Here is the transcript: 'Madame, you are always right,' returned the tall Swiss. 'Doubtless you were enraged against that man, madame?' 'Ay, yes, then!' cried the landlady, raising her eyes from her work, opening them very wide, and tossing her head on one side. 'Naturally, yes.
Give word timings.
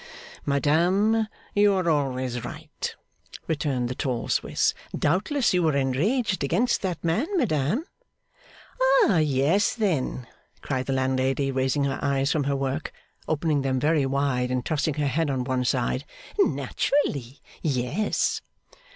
'Madame, 0.47 1.27
you 1.53 1.73
are 1.73 1.87
always 1.87 2.43
right,' 2.43 2.95
returned 3.45 3.87
the 3.87 3.93
tall 3.93 4.27
Swiss. 4.29 4.73
'Doubtless 4.97 5.53
you 5.53 5.61
were 5.61 5.77
enraged 5.77 6.43
against 6.43 6.81
that 6.81 7.03
man, 7.03 7.27
madame?' 7.37 7.85
'Ay, 9.05 9.19
yes, 9.19 9.75
then!' 9.75 10.25
cried 10.63 10.87
the 10.87 10.91
landlady, 10.93 11.51
raising 11.51 11.83
her 11.83 11.99
eyes 12.01 12.31
from 12.31 12.45
her 12.45 12.55
work, 12.55 12.91
opening 13.27 13.61
them 13.61 13.79
very 13.79 14.07
wide, 14.07 14.49
and 14.49 14.65
tossing 14.65 14.95
her 14.95 15.05
head 15.05 15.29
on 15.29 15.43
one 15.43 15.63
side. 15.63 16.03
'Naturally, 16.39 17.39
yes. 17.61 18.41